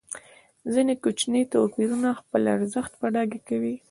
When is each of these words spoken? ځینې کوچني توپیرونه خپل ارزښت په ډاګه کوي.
ځینې 0.73 0.93
کوچني 1.03 1.41
توپیرونه 1.53 2.09
خپل 2.19 2.41
ارزښت 2.55 2.91
په 2.99 3.07
ډاګه 3.13 3.39
کوي. 3.47 3.75